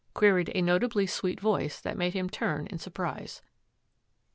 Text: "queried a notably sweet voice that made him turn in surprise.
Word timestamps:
"queried 0.15 0.49
a 0.55 0.63
notably 0.63 1.05
sweet 1.05 1.39
voice 1.39 1.79
that 1.79 1.95
made 1.95 2.15
him 2.15 2.27
turn 2.27 2.65
in 2.71 2.79
surprise. 2.79 3.43